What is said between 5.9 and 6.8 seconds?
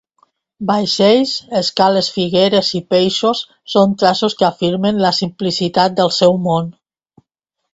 del seu món.